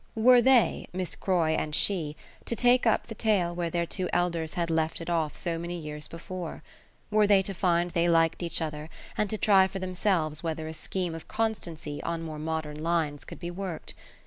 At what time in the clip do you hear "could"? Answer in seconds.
13.23-13.39